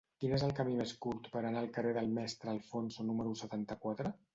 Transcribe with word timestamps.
Quin 0.21 0.31
és 0.37 0.45
el 0.45 0.53
camí 0.59 0.73
més 0.79 0.93
curt 1.07 1.29
per 1.35 1.43
anar 1.43 1.63
al 1.63 1.71
carrer 1.77 1.95
del 2.01 2.11
Mestre 2.19 2.59
Alfonso 2.59 3.11
número 3.13 3.41
setanta-quatre? 3.47 4.19